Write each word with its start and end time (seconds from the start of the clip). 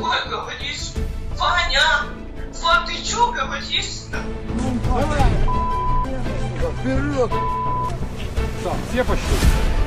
плохо. 0.00 0.28
говоришь? 0.28 0.92
Ваня! 1.36 2.04
Ван, 2.62 2.86
ты 2.86 3.02
чё 3.02 3.32
говоришь? 3.32 4.04
Ну, 4.12 4.78
давай! 4.84 5.20
Вперед! 6.80 7.30
Так, 8.64 8.74
все 8.90 9.04
пошли. 9.04 9.77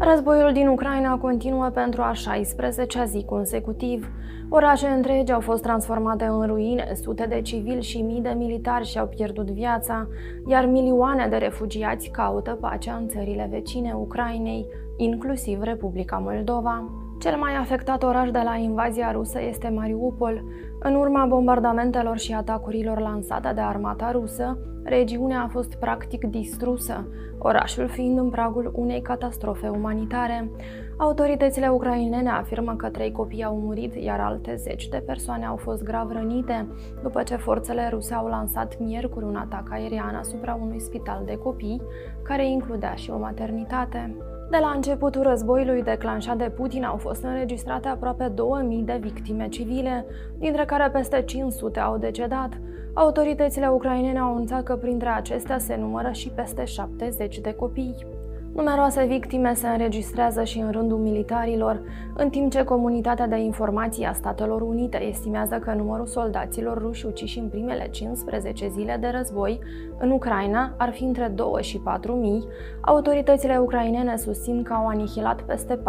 Războiul 0.00 0.52
din 0.52 0.68
Ucraina 0.68 1.16
continuă 1.16 1.68
pentru 1.68 2.02
a 2.02 2.12
16-a 2.12 3.04
zi 3.04 3.24
consecutiv. 3.24 4.10
Orașe 4.48 4.86
întregi 4.86 5.32
au 5.32 5.40
fost 5.40 5.62
transformate 5.62 6.24
în 6.24 6.46
ruine, 6.46 6.92
sute 6.94 7.26
de 7.28 7.40
civili 7.40 7.82
și 7.82 8.02
mii 8.02 8.20
de 8.20 8.34
militari 8.36 8.86
și-au 8.86 9.06
pierdut 9.06 9.50
viața, 9.50 10.08
iar 10.46 10.66
milioane 10.66 11.26
de 11.26 11.36
refugiați 11.36 12.08
caută 12.08 12.58
pacea 12.60 12.94
în 12.94 13.08
țările 13.08 13.48
vecine 13.50 13.92
Ucrainei, 13.92 14.66
inclusiv 14.96 15.62
Republica 15.62 16.16
Moldova. 16.16 16.90
Cel 17.20 17.36
mai 17.36 17.54
afectat 17.54 18.02
oraș 18.02 18.30
de 18.30 18.40
la 18.44 18.56
invazia 18.56 19.12
rusă 19.12 19.40
este 19.48 19.68
Mariupol. 19.68 20.42
În 20.80 20.94
urma 20.94 21.26
bombardamentelor 21.26 22.18
și 22.18 22.32
atacurilor 22.32 22.98
lansate 23.00 23.52
de 23.54 23.60
armata 23.60 24.10
rusă, 24.10 24.58
regiunea 24.88 25.42
a 25.42 25.48
fost 25.48 25.74
practic 25.74 26.24
distrusă, 26.24 27.06
orașul 27.38 27.88
fiind 27.88 28.18
în 28.18 28.30
pragul 28.30 28.72
unei 28.74 29.02
catastrofe 29.02 29.68
umanitare. 29.68 30.50
Autoritățile 30.96 31.68
ucrainene 31.68 32.30
afirmă 32.30 32.74
că 32.76 32.88
trei 32.88 33.12
copii 33.12 33.44
au 33.44 33.56
murit, 33.56 33.94
iar 33.94 34.20
alte 34.20 34.54
zeci 34.54 34.88
de 34.88 35.02
persoane 35.06 35.44
au 35.44 35.56
fost 35.56 35.82
grav 35.82 36.10
rănite, 36.10 36.66
după 37.02 37.22
ce 37.22 37.36
forțele 37.36 37.88
ruse 37.92 38.14
au 38.14 38.26
lansat 38.26 38.78
miercuri 38.78 39.24
un 39.24 39.36
atac 39.36 39.68
aerian 39.70 40.14
asupra 40.14 40.58
unui 40.62 40.80
spital 40.80 41.22
de 41.24 41.36
copii, 41.36 41.82
care 42.22 42.48
includea 42.48 42.94
și 42.94 43.10
o 43.10 43.18
maternitate. 43.18 44.16
De 44.50 44.58
la 44.60 44.72
începutul 44.74 45.22
războiului 45.22 45.82
declanșat 45.82 46.36
de 46.36 46.52
Putin 46.56 46.84
au 46.84 46.96
fost 46.96 47.22
înregistrate 47.22 47.88
aproape 47.88 48.28
2000 48.34 48.82
de 48.82 48.98
victime 49.00 49.48
civile, 49.48 50.06
dintre 50.38 50.64
care 50.64 50.90
peste 50.90 51.22
500 51.22 51.80
au 51.80 51.98
decedat. 51.98 52.60
Autoritățile 52.94 53.68
ucrainene 53.68 54.18
au 54.18 54.30
anunțat 54.30 54.62
că 54.62 54.76
printre 54.76 55.08
acestea 55.08 55.58
se 55.58 55.76
numără 55.76 56.10
și 56.12 56.28
peste 56.28 56.64
70 56.64 57.38
de 57.38 57.54
copii. 57.54 58.06
Numeroase 58.54 59.04
victime 59.04 59.54
se 59.54 59.68
înregistrează 59.68 60.44
și 60.44 60.58
în 60.58 60.70
rândul 60.70 60.98
militarilor, 60.98 61.80
în 62.16 62.28
timp 62.28 62.50
ce 62.50 62.64
Comunitatea 62.64 63.26
de 63.26 63.36
Informații 63.36 64.04
a 64.04 64.12
Statelor 64.12 64.60
Unite 64.60 65.02
estimează 65.02 65.58
că 65.58 65.72
numărul 65.72 66.06
soldaților 66.06 66.78
ruși 66.78 67.06
uciși 67.06 67.38
în 67.38 67.48
primele 67.48 67.88
15 67.90 68.68
zile 68.68 68.96
de 69.00 69.08
război 69.16 69.60
în 69.98 70.10
Ucraina 70.10 70.74
ar 70.76 70.92
fi 70.92 71.04
între 71.04 71.32
2 71.34 71.62
și 71.62 71.78
4 71.78 72.12
mii, 72.12 72.44
autoritățile 72.80 73.58
ucrainene 73.58 74.16
susțin 74.16 74.62
că 74.62 74.72
au 74.72 74.86
anihilat 74.86 75.42
peste 75.42 75.78
14.000 75.78 75.80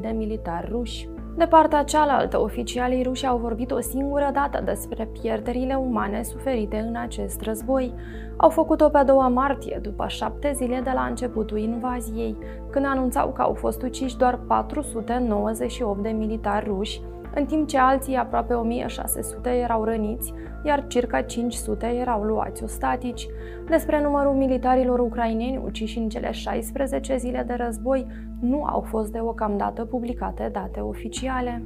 de 0.00 0.14
militari 0.16 0.68
ruși. 0.70 1.08
De 1.40 1.46
partea 1.46 1.82
cealaltă, 1.82 2.40
oficialii 2.40 3.02
ruși 3.02 3.26
au 3.26 3.38
vorbit 3.38 3.70
o 3.70 3.80
singură 3.80 4.30
dată 4.32 4.62
despre 4.64 5.08
pierderile 5.20 5.74
umane 5.74 6.22
suferite 6.22 6.76
în 6.88 6.96
acest 6.96 7.40
război. 7.40 7.94
Au 8.36 8.48
făcut-o 8.48 8.88
pe 8.88 9.02
2 9.06 9.16
martie, 9.16 9.78
după 9.82 10.04
șapte 10.08 10.52
zile 10.54 10.80
de 10.84 10.90
la 10.94 11.02
începutul 11.02 11.58
invaziei, 11.58 12.36
când 12.70 12.86
anunțau 12.86 13.32
că 13.32 13.42
au 13.42 13.54
fost 13.54 13.82
uciși 13.82 14.16
doar 14.16 14.40
498 14.46 16.02
de 16.02 16.08
militari 16.08 16.64
ruși, 16.64 17.00
în 17.34 17.44
timp 17.44 17.68
ce 17.68 17.78
alții 17.78 18.14
aproape 18.14 18.54
1600 18.54 19.50
erau 19.50 19.84
răniți, 19.84 20.32
iar 20.64 20.86
circa 20.86 21.20
500 21.20 21.86
erau 21.86 22.22
luați 22.22 22.62
ostatici. 22.62 23.26
Despre 23.68 24.02
numărul 24.02 24.34
militarilor 24.34 24.98
ucraineni 24.98 25.62
uciși 25.64 25.98
în 25.98 26.08
cele 26.08 26.30
16 26.30 27.16
zile 27.16 27.44
de 27.46 27.54
război 27.54 28.06
nu 28.40 28.64
au 28.64 28.80
fost 28.80 29.12
deocamdată 29.12 29.84
publicate 29.84 30.48
date 30.52 30.80
oficiale. 30.80 31.62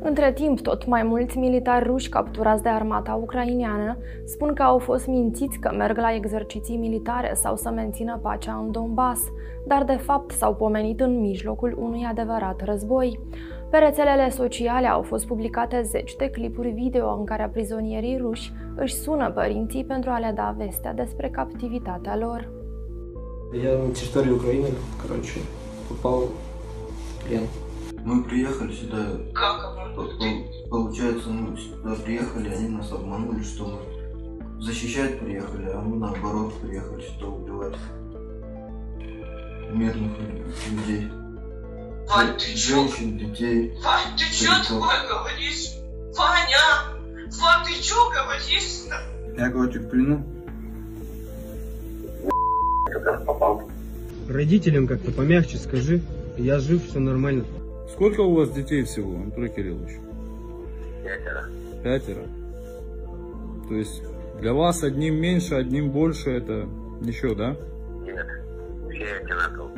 Între 0.00 0.32
timp, 0.32 0.60
tot 0.60 0.86
mai 0.86 1.02
mulți 1.02 1.38
militari 1.38 1.84
ruși 1.84 2.08
capturați 2.08 2.62
de 2.62 2.68
armata 2.68 3.14
ucraineană 3.14 3.96
spun 4.24 4.54
că 4.54 4.62
au 4.62 4.78
fost 4.78 5.06
mințiți 5.06 5.58
că 5.58 5.74
merg 5.76 5.96
la 5.96 6.14
exerciții 6.14 6.76
militare 6.76 7.34
sau 7.34 7.56
să 7.56 7.70
mențină 7.70 8.18
pacea 8.22 8.62
în 8.64 8.70
Donbass, 8.72 9.22
dar 9.66 9.84
de 9.84 9.96
fapt 9.96 10.30
s-au 10.30 10.54
pomenit 10.54 11.00
în 11.00 11.20
mijlocul 11.20 11.76
unui 11.78 12.06
adevărat 12.10 12.64
război. 12.64 13.20
Pe 13.69 13.77
rețelele 13.77 14.29
sociale 14.29 14.87
au 14.87 15.01
fost 15.01 15.25
publicate 15.27 15.81
zeci 15.81 16.15
de 16.15 16.29
clipuri 16.29 16.69
video 16.69 17.13
în 17.17 17.25
care 17.25 17.49
prizonierii 17.53 18.17
ruși 18.17 18.51
își 18.75 18.93
sună 18.93 19.31
părinții 19.31 19.83
pentru 19.85 20.09
a 20.09 20.17
le 20.19 20.31
da 20.35 20.55
vestea 20.57 20.93
despre 20.93 21.29
captivitatea 21.29 22.17
lor. 22.17 22.49
Я 23.65 23.73
на 23.77 23.91
территории 23.99 24.31
Украины, 24.39 24.69
короче, 25.01 25.39
попал 25.87 26.19
в 27.09 27.23
плен. 27.23 27.45
Мы 28.09 28.15
приехали 28.29 28.71
сюда, 28.81 29.01
Как 29.41 29.57
оно? 29.67 29.81
по- 29.95 30.13
по- 30.19 30.43
получается, 30.75 31.27
мы 31.29 31.49
сюда 31.65 31.91
приехали, 32.05 32.47
они 32.57 32.67
нас 32.77 32.89
обманули, 32.97 33.41
что 33.51 33.63
мы 33.71 33.79
защищать 34.67 35.13
приехали, 35.23 35.67
а 35.77 35.79
мы 35.87 35.95
наоборот 36.05 36.51
приехали 36.63 37.01
сюда 37.09 37.27
убивать 37.39 37.77
мирных 39.79 40.13
людей. 40.71 41.03
Вань, 42.08 42.38
ты 42.38 42.54
чё? 42.54 42.88
Женщин, 42.88 43.18
детей. 43.18 43.74
Вань, 43.82 44.16
ты 44.16 44.24
чё 44.34 44.50
такое 44.66 45.06
говоришь? 45.08 45.72
Ваня! 46.16 46.96
Вань, 47.38 47.66
ты 47.66 47.82
чё 47.82 47.96
говоришь-то? 48.10 48.96
Я, 49.36 49.50
короче, 49.50 49.78
в 49.80 49.88
плену. 49.88 50.24
Родителям 54.28 54.86
как-то 54.86 55.12
помягче 55.12 55.58
скажи. 55.58 56.02
Я 56.36 56.58
жив, 56.58 56.86
все 56.88 56.98
нормально. 56.98 57.44
Сколько 57.92 58.20
у 58.20 58.34
вас 58.34 58.50
детей 58.50 58.84
всего, 58.84 59.16
Анатолий 59.16 59.48
Кириллович? 59.48 59.98
Пятеро. 61.02 61.44
Пятеро. 61.82 62.22
То 63.68 63.74
есть 63.74 64.02
для 64.40 64.54
вас 64.54 64.82
одним 64.82 65.16
меньше, 65.20 65.56
одним 65.56 65.90
больше, 65.90 66.30
это 66.30 66.68
ничего, 67.00 67.34
да? 67.34 67.56
Нет. 68.04 68.26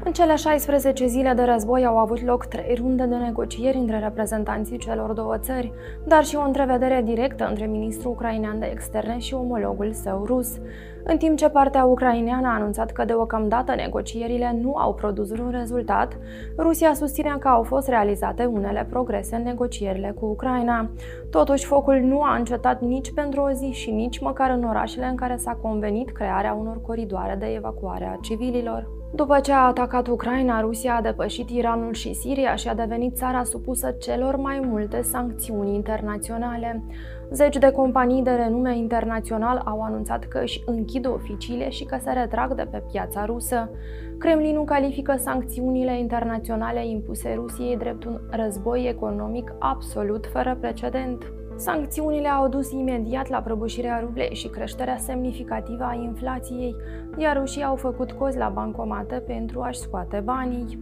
În 0.05 0.13
cele 0.13 0.35
16 0.35 1.07
zile 1.07 1.33
de 1.33 1.43
război 1.43 1.85
au 1.85 1.99
avut 1.99 2.25
loc 2.25 2.45
trei 2.45 2.75
runde 2.75 3.05
de 3.05 3.15
negocieri 3.15 3.77
între 3.77 3.99
reprezentanții 3.99 4.79
celor 4.79 5.13
două 5.13 5.39
țări, 5.39 5.73
dar 6.07 6.25
și 6.25 6.37
o 6.37 6.43
întrevedere 6.43 7.03
directă 7.05 7.47
între 7.49 7.67
ministrul 7.67 8.11
ucrainean 8.11 8.59
de 8.59 8.69
externe 8.73 9.19
și 9.19 9.35
omologul 9.35 9.93
său 9.93 10.25
rus. 10.25 10.59
În 11.05 11.17
timp 11.17 11.37
ce 11.37 11.49
partea 11.49 11.85
ucraineană 11.85 12.49
a 12.49 12.55
anunțat 12.55 12.91
că 12.91 13.05
deocamdată 13.05 13.75
negocierile 13.75 14.59
nu 14.61 14.77
au 14.77 14.95
produs 14.95 15.31
un 15.31 15.51
rezultat, 15.51 16.19
Rusia 16.59 16.95
susține 16.95 17.37
că 17.39 17.49
au 17.49 17.63
fost 17.63 17.89
realizate 17.89 18.45
unele 18.45 18.87
progrese 18.91 19.37
în 19.37 19.43
negocierile 19.43 20.15
cu 20.21 20.27
Ucraina. 20.27 20.91
Totuși, 21.31 21.67
focul 21.67 21.95
nu 21.95 22.23
a 22.23 22.37
încetat 22.37 22.81
nici 22.81 23.13
pentru 23.13 23.41
o 23.41 23.51
zi 23.51 23.71
și 23.71 23.91
nici 23.91 24.19
măcar 24.19 24.51
în 24.51 24.65
orașele 24.65 25.07
în 25.07 25.17
care 25.17 25.37
s-a 25.37 25.59
convenit 25.63 26.11
crearea 26.11 26.53
unor 26.53 26.81
coridoare 26.81 27.37
de 27.39 27.47
evacuare 27.47 28.05
a 28.05 28.19
civililor. 28.21 29.00
După 29.13 29.41
ce 29.41 29.53
a 29.53 29.67
atacat 29.67 30.07
Ucraina, 30.07 30.61
Rusia 30.61 30.95
a 30.97 31.01
depășit 31.01 31.51
Iranul 31.51 31.93
și 31.93 32.15
Siria 32.15 32.55
și 32.55 32.69
a 32.69 32.75
devenit 32.75 33.17
țara 33.17 33.45
supusă 33.45 33.91
celor 33.91 34.37
mai 34.37 34.61
multe 34.65 35.03
sancțiuni 35.03 35.75
internaționale. 35.75 36.83
Zeci 37.31 37.57
de 37.57 37.71
companii 37.71 38.23
de 38.23 38.31
renume 38.31 38.77
internațional 38.77 39.63
au 39.65 39.83
anunțat 39.83 40.25
că 40.25 40.39
își 40.43 40.63
închid 40.67 41.07
oficiile 41.07 41.69
și 41.69 41.85
că 41.85 41.99
se 42.01 42.13
retrag 42.13 42.55
de 42.55 42.67
pe 42.71 42.83
piața 42.93 43.25
rusă. 43.25 43.71
Kremlinul 44.19 44.65
califică 44.65 45.15
sancțiunile 45.19 45.99
internaționale 45.99 46.89
impuse 46.89 47.33
Rusiei 47.35 47.77
drept 47.77 48.05
un 48.05 48.21
război 48.31 48.89
economic 48.89 49.55
absolut 49.59 50.27
fără 50.33 50.57
precedent. 50.61 51.33
Sancțiunile 51.61 52.29
au 52.29 52.49
dus 52.49 52.71
imediat 52.71 53.29
la 53.29 53.39
prăbușirea 53.39 53.99
rublei 53.99 54.35
și 54.35 54.49
creșterea 54.49 54.97
semnificativă 54.97 55.85
a 55.85 55.95
inflației, 55.95 56.77
iar 57.17 57.37
rușii 57.39 57.63
au 57.63 57.77
făcut 57.77 58.13
cozi 58.13 58.39
la 58.39 58.49
bancomate 58.49 59.23
pentru 59.27 59.61
a-și 59.61 59.79
scoate 59.79 60.23
banii. 60.25 60.79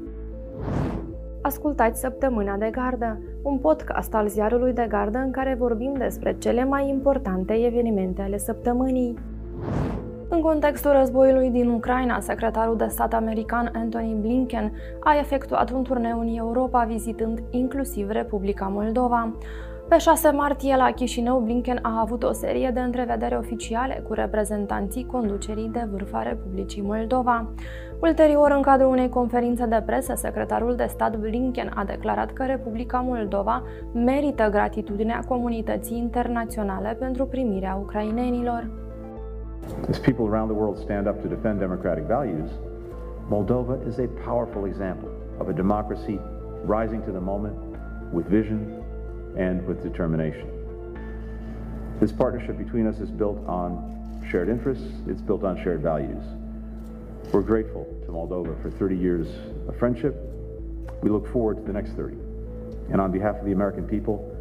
Ascultați 1.42 2.00
Săptămâna 2.00 2.56
de 2.56 2.70
Gardă, 2.70 3.18
un 3.42 3.58
podcast 3.58 4.14
al 4.14 4.28
ziarului 4.28 4.72
de 4.72 4.86
gardă 4.88 5.18
în 5.18 5.30
care 5.30 5.56
vorbim 5.58 5.94
despre 5.98 6.36
cele 6.38 6.64
mai 6.64 6.88
importante 6.88 7.52
evenimente 7.52 8.22
ale 8.22 8.38
săptămânii. 8.38 9.18
În 10.28 10.40
contextul 10.40 10.92
războiului 10.92 11.50
din 11.50 11.68
Ucraina, 11.68 12.20
secretarul 12.20 12.76
de 12.76 12.86
stat 12.86 13.14
american 13.14 13.70
Anthony 13.74 14.16
Blinken 14.20 14.72
a 15.00 15.18
efectuat 15.18 15.70
un 15.70 15.82
turneu 15.82 16.20
în 16.20 16.36
Europa, 16.36 16.84
vizitând 16.84 17.42
inclusiv 17.50 18.10
Republica 18.10 18.66
Moldova. 18.66 19.32
Pe 19.88 19.98
6 19.98 20.30
martie 20.30 20.76
la 20.76 20.90
Chișinău, 20.90 21.40
Blinken 21.40 21.78
a 21.82 22.00
avut 22.00 22.22
o 22.22 22.32
serie 22.32 22.70
de 22.74 22.80
întrevedere 22.80 23.36
oficiale 23.36 24.02
cu 24.06 24.12
reprezentanții 24.12 25.06
conducerii 25.06 25.68
de 25.72 25.88
vârf 25.90 26.14
a 26.14 26.22
Republicii 26.22 26.82
Moldova. 26.82 27.48
Ulterior, 28.00 28.50
în 28.50 28.62
cadrul 28.62 28.90
unei 28.90 29.08
conferințe 29.08 29.66
de 29.66 29.82
presă, 29.86 30.14
secretarul 30.14 30.76
de 30.76 30.86
stat 30.88 31.16
Blinken 31.16 31.70
a 31.74 31.84
declarat 31.84 32.32
că 32.32 32.44
Republica 32.44 32.98
Moldova 32.98 33.62
merită 33.94 34.48
gratitudinea 34.50 35.20
comunității 35.28 35.96
internaționale 35.96 36.96
pentru 36.98 37.26
primirea 37.26 37.78
ucrainenilor. 37.82 38.70
As 39.88 39.98
people 39.98 40.24
around 40.24 40.50
the 40.50 40.58
world 40.58 40.76
stand 40.76 41.06
up 41.06 41.20
to 41.20 41.28
defend 41.28 41.58
democratic 41.58 42.04
values, 42.04 42.50
Moldova 43.28 43.76
is 43.88 43.98
a 43.98 44.08
powerful 44.26 44.66
example 44.66 45.08
of 45.38 45.48
a 45.48 45.52
democracy 45.52 46.20
rising 46.66 47.02
to 47.04 47.10
the 47.10 47.24
moment 47.24 47.54
with 48.12 48.26
vision 48.28 48.86
and 49.36 49.66
with 49.66 49.82
determination. 49.82 50.48
This 52.00 52.12
partnership 52.12 52.56
between 52.56 52.86
us 52.86 52.98
is 53.00 53.10
built 53.10 53.44
on 53.46 54.22
shared 54.30 54.48
interests, 54.48 54.86
it's 55.06 55.20
built 55.20 55.44
on 55.44 55.62
shared 55.62 55.82
values. 55.82 56.22
We're 57.32 57.42
grateful 57.42 57.84
to 58.06 58.12
Moldova 58.12 58.60
for 58.62 58.70
30 58.70 58.96
years 58.96 59.28
of 59.68 59.76
friendship. 59.78 60.16
We 61.02 61.10
look 61.10 61.30
forward 61.32 61.56
to 61.58 61.62
the 61.62 61.72
next 61.72 61.92
30. 61.92 62.16
And 62.90 63.00
on 63.00 63.12
behalf 63.12 63.36
of 63.36 63.44
the 63.44 63.52
American 63.52 63.86
people, 63.86 64.34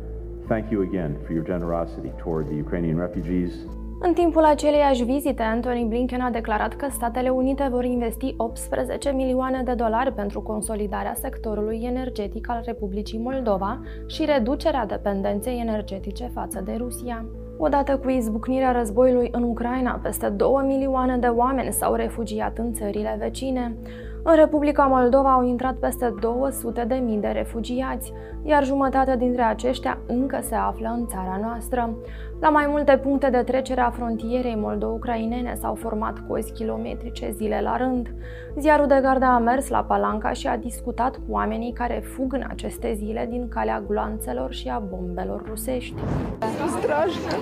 thank 0.47 0.71
you 0.71 0.83
again 0.83 1.21
for 1.25 1.33
your 1.33 1.43
generosity 1.43 2.11
toward 2.19 2.47
the 2.47 2.55
Ukrainian 2.55 2.97
refugees 2.97 3.65
În 3.99 4.13
timpul 4.13 4.43
aceleiași 4.43 5.03
vizite, 5.03 5.43
Anthony 5.43 5.85
Blinken 5.85 6.21
a 6.21 6.29
declarat 6.29 6.75
că 6.75 6.87
Statele 6.89 7.29
Unite 7.29 7.67
vor 7.71 7.83
investi 7.83 8.33
18 8.37 9.11
milioane 9.11 9.61
de 9.63 9.73
dolari 9.73 10.13
pentru 10.13 10.41
consolidarea 10.41 11.13
sectorului 11.13 11.81
energetic 11.83 12.49
al 12.49 12.61
Republicii 12.65 13.19
Moldova 13.19 13.79
și 14.07 14.25
reducerea 14.25 14.85
dependenței 14.85 15.59
energetice 15.59 16.29
față 16.33 16.61
de 16.65 16.75
Rusia. 16.77 17.25
Odată 17.57 17.97
cu 17.97 18.09
izbucnirea 18.09 18.71
războiului 18.71 19.29
în 19.31 19.43
Ucraina, 19.43 19.99
peste 20.03 20.29
2 20.29 20.49
milioane 20.65 21.17
de 21.17 21.27
oameni 21.27 21.71
s-au 21.71 21.93
refugiat 21.93 22.57
în 22.57 22.73
țările 22.73 23.15
vecine. 23.19 23.75
În 24.23 24.35
Republica 24.35 24.83
Moldova 24.83 25.33
au 25.33 25.43
intrat 25.43 25.75
peste 25.75 26.13
200 26.19 26.85
de 26.87 26.95
mii 26.95 27.17
de 27.17 27.27
refugiați, 27.27 28.13
iar 28.43 28.65
jumătate 28.65 29.15
dintre 29.15 29.41
aceștia 29.41 29.97
încă 30.07 30.39
se 30.41 30.55
află 30.55 30.95
în 30.97 31.07
țara 31.07 31.39
noastră. 31.41 31.97
La 32.39 32.49
mai 32.49 32.65
multe 32.69 32.97
puncte 32.97 33.29
de 33.29 33.37
trecere 33.37 33.81
a 33.81 33.89
frontierei 33.89 34.55
moldo-ucrainene 34.55 35.55
s-au 35.59 35.75
format 35.75 36.15
cozi 36.27 36.51
kilometrice 36.51 37.31
zile 37.31 37.61
la 37.61 37.77
rând. 37.77 38.13
Ziarul 38.57 38.87
de 38.87 38.99
garda 39.01 39.33
a 39.33 39.37
mers 39.37 39.69
la 39.69 39.83
Palanca 39.83 40.31
și 40.31 40.47
a 40.47 40.57
discutat 40.57 41.15
cu 41.15 41.31
oamenii 41.31 41.73
care 41.73 42.03
fug 42.15 42.33
în 42.33 42.43
aceste 42.49 42.93
zile 42.93 43.27
din 43.29 43.47
calea 43.47 43.83
gloanțelor 43.87 44.53
și 44.53 44.67
a 44.67 44.79
bombelor 44.79 45.43
rusești. 45.47 45.95
Nu 46.39 46.67
strașnă, 46.67 47.35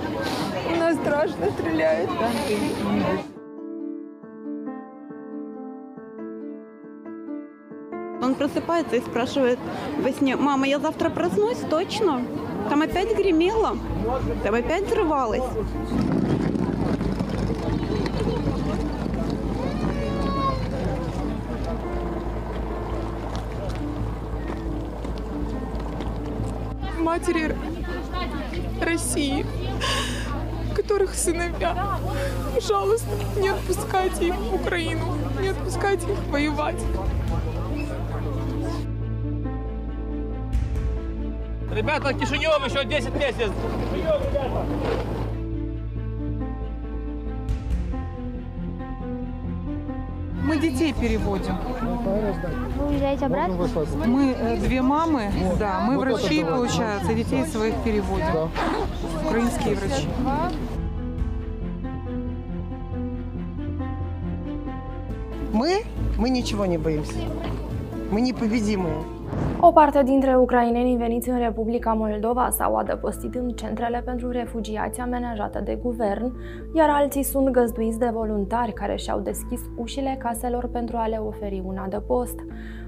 nu 0.80 1.02
strașnă, 1.02 1.46
просыпается 8.46 8.96
и 8.96 9.02
спрашивает 9.02 9.58
во 9.98 10.12
сне, 10.12 10.36
мама, 10.36 10.68
я 10.68 10.80
завтра 10.80 11.10
проснусь 11.10 11.58
точно? 11.68 12.22
Там 12.70 12.82
опять 12.84 13.18
гремело, 13.18 13.76
там 14.44 14.54
опять 14.54 14.86
взрывалось. 14.86 15.42
Матери 27.00 27.56
России, 28.82 29.46
которых 30.76 31.16
сыновья, 31.16 31.98
пожалуйста, 32.54 33.10
не 33.38 33.50
отпускайте 33.50 34.28
их 34.28 34.36
в 34.36 34.56
Украину, 34.56 35.16
не 35.42 35.48
отпускайте 35.48 36.12
их 36.12 36.20
воевать. 36.30 36.82
Ребята, 41.76 42.14
Кишинев 42.14 42.66
еще 42.66 42.86
10 42.86 43.14
месяцев. 43.16 43.52
Мы 50.46 50.58
детей 50.58 50.94
переводим. 50.94 51.58
Вы 52.78 52.88
уезжаете 52.88 53.26
обратно? 53.26 53.68
Мы 54.06 54.32
э, 54.32 54.58
две 54.58 54.82
мамы, 54.82 55.30
да, 55.60 55.82
мы 55.82 56.00
врачи, 56.00 56.46
получается, 56.46 57.14
детей 57.14 57.46
своих 57.46 57.76
переводим. 57.84 58.50
Украинские 59.26 59.76
врачи. 59.76 60.08
Мы? 65.52 65.84
Мы 66.18 66.30
ничего 66.30 66.66
не 66.66 66.78
боимся. 66.78 67.16
Мы 68.12 68.22
непобедимые. 68.22 69.15
O 69.63 69.73
parte 69.73 70.03
dintre 70.03 70.37
ucrainenii 70.37 70.97
veniți 70.97 71.29
în 71.29 71.39
Republica 71.39 71.93
Moldova 71.93 72.51
s-au 72.51 72.77
adăpostit 72.77 73.35
în 73.35 73.49
centrele 73.49 74.03
pentru 74.05 74.31
refugiați 74.31 75.01
amenajate 75.01 75.61
de 75.61 75.79
guvern, 75.83 76.33
iar 76.75 76.89
alții 76.91 77.23
sunt 77.23 77.49
găzduiți 77.49 77.99
de 77.99 78.11
voluntari 78.13 78.73
care 78.73 78.97
și-au 78.97 79.21
deschis 79.21 79.61
ușile 79.77 80.17
caselor 80.19 80.69
pentru 80.69 80.97
a 80.97 81.07
le 81.07 81.17
oferi 81.17 81.63
un 81.65 81.77
adăpost. 81.77 82.35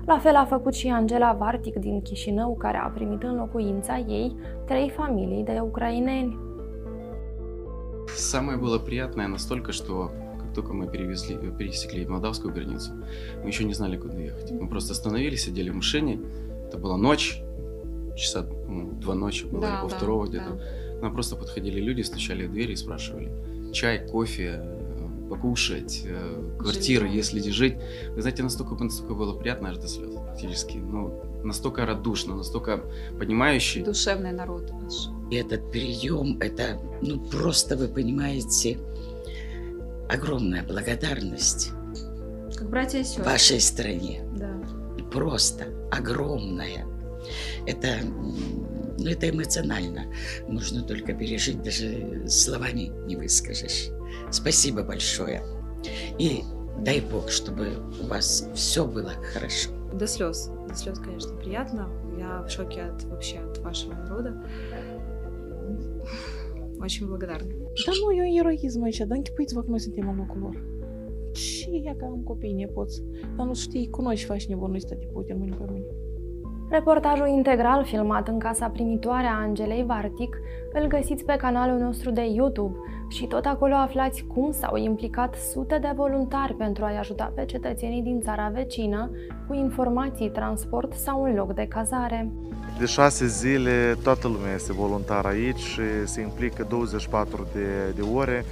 La 0.06 0.18
fel 0.18 0.34
a 0.34 0.44
făcut 0.44 0.74
și 0.74 0.88
Angela 0.88 1.36
Vartic 1.38 1.76
din 1.76 2.02
Chișinău, 2.02 2.56
care 2.58 2.76
a 2.76 2.88
primit 2.88 3.22
în 3.22 3.36
locuința 3.36 3.98
ei 3.98 4.36
trei 4.66 4.90
familii 4.90 5.44
de 5.44 5.60
ucraineni. 5.62 6.38
Самое 8.14 8.56
было 8.56 8.78
приятное 8.78 9.26
настолько, 9.26 9.72
что 9.72 10.10
как 10.25 10.25
только 10.57 10.73
мы 10.73 10.87
перевезли, 10.87 11.37
пересекли 11.57 12.03
молдавскую 12.07 12.51
границу, 12.51 12.91
мы 13.43 13.47
еще 13.47 13.63
не 13.63 13.75
знали, 13.75 13.95
куда 13.95 14.17
ехать. 14.17 14.49
Мы 14.49 14.67
просто 14.67 14.93
остановились, 14.93 15.43
сидели 15.43 15.69
в 15.69 15.75
машине, 15.75 16.19
это 16.67 16.79
была 16.79 16.97
ночь, 16.97 17.39
часа 18.15 18.43
ну, 18.67 18.91
два 18.99 19.13
ночи 19.13 19.45
было, 19.45 19.61
Да, 19.61 19.73
или 19.73 19.81
пол 19.81 19.89
да, 19.89 19.97
второго 19.97 20.25
где-то. 20.25 20.49
да. 20.49 20.97
К 20.97 21.01
нам 21.03 21.13
просто 21.13 21.35
подходили 21.35 21.79
люди, 21.79 22.01
стучали 22.01 22.47
в 22.47 22.51
двери 22.51 22.73
и 22.73 22.75
спрашивали 22.75 23.31
чай, 23.71 24.07
кофе, 24.07 24.61
э, 24.63 25.29
покушать, 25.29 26.01
э, 26.05 26.55
квартиры, 26.57 27.05
Жилье. 27.05 27.17
если 27.17 27.39
где 27.39 27.51
жить. 27.51 27.75
Вы 28.15 28.21
знаете, 28.21 28.41
настолько, 28.41 28.83
настолько 28.83 29.13
было 29.13 29.37
приятно 29.37 29.69
аж 29.69 29.77
до 29.77 29.87
слез, 29.87 30.09
фактически. 30.15 30.77
Ну, 30.77 31.21
настолько 31.43 31.85
радушно, 31.85 32.35
настолько 32.35 32.81
понимающий. 33.19 33.83
Душевный 33.83 34.31
народ 34.31 34.71
наш. 34.81 35.09
И 35.29 35.35
этот 35.35 35.71
прием, 35.71 36.39
это, 36.39 36.79
ну, 37.03 37.19
просто, 37.19 37.77
вы 37.77 37.87
понимаете, 37.87 38.79
огромная 40.09 40.63
благодарность 40.63 41.71
Как 42.55 42.69
братья 42.69 42.99
и 42.99 43.03
сестры. 43.03 43.23
вашей 43.23 43.59
стране. 43.59 44.23
Да. 44.35 44.53
Просто 45.11 45.65
огромная. 45.91 46.85
Это, 47.65 47.97
ну, 48.03 49.07
это 49.09 49.29
эмоционально. 49.29 50.05
Нужно 50.47 50.83
только 50.83 51.13
пережить, 51.13 51.61
даже 51.61 52.27
словами 52.27 52.91
не 53.05 53.15
выскажешь. 53.15 53.89
Спасибо 54.31 54.83
большое. 54.83 55.43
И 56.19 56.43
дай 56.79 57.01
Бог, 57.01 57.29
чтобы 57.29 57.69
у 58.01 58.07
вас 58.07 58.47
все 58.53 58.85
было 58.85 59.11
хорошо. 59.33 59.71
До 59.93 60.07
слез. 60.07 60.49
До 60.67 60.75
слез, 60.75 60.99
конечно, 60.99 61.35
приятно. 61.35 61.89
Я 62.17 62.41
в 62.41 62.49
шоке 62.49 62.81
от 62.81 63.03
вообще 63.05 63.37
от 63.39 63.57
вашего 63.59 63.93
народа. 63.93 64.43
Очень 66.80 67.06
благодарна. 67.06 67.46
Dar 67.86 67.94
nu 68.04 68.12
e 68.12 68.30
un 68.30 68.38
eroism 68.38 68.82
aici, 68.82 68.96
dar 68.96 69.16
închipuiți-vă 69.16 69.60
că 69.60 69.70
noi 69.70 69.80
suntem 69.80 70.08
în 70.08 70.16
locul 70.16 70.40
lor. 70.40 70.64
Și 71.32 71.82
ea 71.84 71.96
că 71.96 72.04
am 72.04 72.22
copii, 72.24 72.52
nepoți. 72.52 73.02
Dar 73.36 73.46
nu 73.46 73.54
știi, 73.54 73.88
cu 73.90 74.02
noi 74.02 74.16
și 74.16 74.24
faci 74.24 74.46
nebun, 74.46 74.70
nu-i 74.70 74.80
stă 74.80 74.94
de 74.94 75.08
Putin 75.12 75.38
mâine 75.38 75.56
pe 75.56 75.64
mâine. 75.70 75.86
Reportajul 76.69 77.27
integral 77.27 77.85
filmat 77.85 78.27
în 78.27 78.39
casa 78.39 78.67
primitoare 78.67 79.27
a 79.27 79.39
Angelei 79.41 79.83
Vartic 79.83 80.37
îl 80.73 80.87
găsiți 80.87 81.23
pe 81.23 81.35
canalul 81.35 81.79
nostru 81.79 82.11
de 82.11 82.25
YouTube 82.25 82.75
și 83.09 83.25
tot 83.25 83.45
acolo 83.45 83.73
aflați 83.73 84.25
cum 84.33 84.51
s-au 84.51 84.75
implicat 84.77 85.35
sute 85.51 85.77
de 85.81 85.91
voluntari 85.95 86.53
pentru 86.53 86.83
a-i 86.83 86.97
ajuta 86.97 87.31
pe 87.35 87.45
cetățenii 87.45 88.01
din 88.01 88.21
țara 88.21 88.51
vecină 88.53 89.11
cu 89.47 89.53
informații, 89.53 90.29
transport 90.29 90.93
sau 90.93 91.21
un 91.21 91.33
loc 91.35 91.53
de 91.53 91.65
cazare. 91.69 92.31
De 92.79 92.85
șase 92.85 93.27
zile 93.27 93.97
toată 94.03 94.27
lumea 94.27 94.53
este 94.53 94.73
voluntar 94.73 95.25
aici 95.25 95.59
și 95.59 95.81
se 96.05 96.21
implică 96.21 96.65
24 96.69 97.47
de, 97.53 97.91
de 97.95 98.01
ore. 98.01 98.45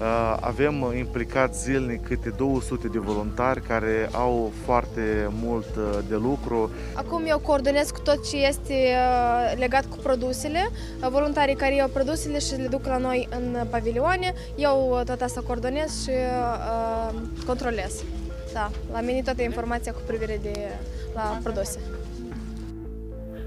Uh, 0.00 0.36
Avem 0.40 0.92
implicat 0.96 1.54
zilnic 1.54 2.06
câte 2.06 2.28
200 2.36 2.88
de 2.88 2.98
voluntari 2.98 3.60
care 3.60 4.08
au 4.12 4.52
foarte 4.64 5.30
mult 5.42 5.76
uh, 5.76 5.98
de 6.08 6.14
lucru. 6.14 6.70
Acum 6.94 7.22
eu 7.26 7.38
coordonez 7.38 7.90
cu 7.90 8.00
tot 8.00 8.28
ce 8.28 8.36
este 8.36 8.72
uh, 8.72 9.58
legat 9.58 9.86
cu 9.86 9.96
produsele. 10.02 10.70
Uh, 11.02 11.08
Voluntarii 11.10 11.54
care 11.54 11.74
iau 11.74 11.88
produsele 11.88 12.38
și 12.38 12.54
le 12.54 12.66
duc 12.66 12.86
la 12.86 12.96
noi 12.96 13.28
în 13.30 13.66
pavilioane, 13.70 14.34
eu 14.56 14.96
uh, 14.98 15.04
tot 15.04 15.20
asta 15.20 15.42
coordonez 15.46 16.02
și 16.02 16.10
uh, 16.10 17.20
controlez. 17.46 18.02
Da, 18.52 18.70
la 18.92 19.00
mine 19.00 19.22
toată 19.22 19.42
informația 19.42 19.92
cu 19.92 20.00
privire 20.06 20.38
de 20.42 20.52
la 21.14 21.38
produse. 21.42 21.78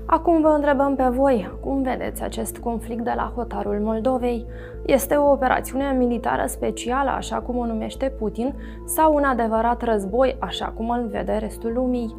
Acum 0.09 0.41
vă 0.41 0.47
întrebăm 0.47 0.95
pe 0.95 1.03
voi, 1.03 1.57
cum 1.59 1.81
vedeți 1.81 2.23
acest 2.23 2.57
conflict 2.57 3.03
de 3.03 3.13
la 3.15 3.31
hotarul 3.35 3.79
Moldovei? 3.79 4.45
Este 4.85 5.15
o 5.15 5.31
operațiune 5.31 5.91
militară 5.97 6.45
specială, 6.45 7.09
așa 7.09 7.39
cum 7.39 7.57
o 7.57 7.65
numește 7.65 8.13
Putin, 8.17 8.53
sau 8.85 9.13
un 9.13 9.23
adevărat 9.23 9.81
război, 9.81 10.35
așa 10.39 10.65
cum 10.65 10.89
îl 10.89 11.07
vede 11.07 11.33
restul 11.33 11.73
lumii? 11.73 12.15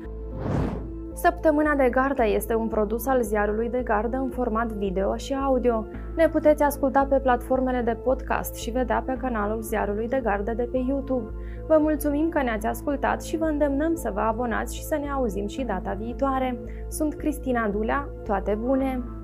Săptămâna 1.22 1.74
de 1.74 1.88
gardă 1.90 2.26
este 2.26 2.54
un 2.54 2.68
produs 2.68 3.06
al 3.06 3.22
ziarului 3.22 3.68
de 3.68 3.82
gardă 3.84 4.16
în 4.16 4.28
format 4.28 4.72
video 4.72 5.16
și 5.16 5.34
audio. 5.34 5.86
Ne 6.16 6.28
puteți 6.28 6.62
asculta 6.62 7.06
pe 7.08 7.18
platformele 7.20 7.80
de 7.80 7.94
podcast 8.04 8.54
și 8.54 8.70
vedea 8.70 9.02
pe 9.06 9.16
canalul 9.20 9.62
ziarului 9.62 10.08
de 10.08 10.20
gardă 10.22 10.52
de 10.52 10.68
pe 10.72 10.78
YouTube. 10.88 11.30
Vă 11.66 11.78
mulțumim 11.80 12.28
că 12.28 12.42
ne-ați 12.42 12.66
ascultat 12.66 13.22
și 13.22 13.36
vă 13.36 13.44
îndemnăm 13.44 13.94
să 13.94 14.10
vă 14.14 14.20
abonați 14.20 14.76
și 14.76 14.84
să 14.84 14.96
ne 14.96 15.10
auzim 15.10 15.46
și 15.46 15.62
data 15.62 15.92
viitoare. 15.92 16.58
Sunt 16.88 17.14
Cristina 17.14 17.68
Dulea, 17.68 18.08
toate 18.24 18.54
bune! 18.54 19.17